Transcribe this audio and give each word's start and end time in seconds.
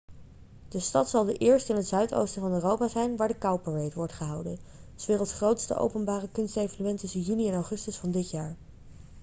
de 0.69 0.79
stad 0.79 1.09
zal 1.09 1.25
de 1.25 1.33
eerste 1.37 1.71
in 1.71 1.77
het 1.77 1.87
zuidoosten 1.87 2.41
van 2.41 2.53
europa 2.53 2.87
zijn 2.87 3.15
waar 3.17 3.27
de 3.27 3.37
cowparade 3.37 3.91
wordt 3.95 4.13
gehouden 4.13 4.59
s 4.95 5.05
werelds 5.05 5.33
grootste 5.33 5.75
openbare 5.75 6.29
kunstevenement 6.29 6.99
tussen 6.99 7.21
juni 7.21 7.47
en 7.47 7.55
augustus 7.55 7.97
van 7.97 8.11
dit 8.11 8.29
jaar 8.31 8.55